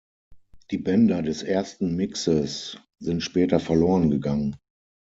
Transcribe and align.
Die 0.71 0.79
Bänder 0.79 1.21
des 1.21 1.43
ersten 1.43 1.95
Mixes 1.95 2.75
sind 2.99 3.21
später 3.21 3.59
verloren 3.59 4.09
gegangen. 4.09 4.55